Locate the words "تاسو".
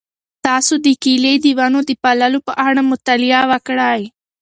0.45-0.73